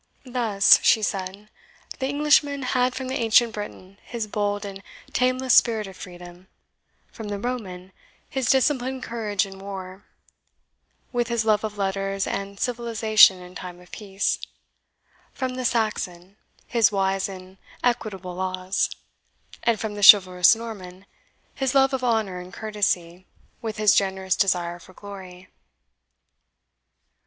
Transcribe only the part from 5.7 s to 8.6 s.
of freedom; from the Roman his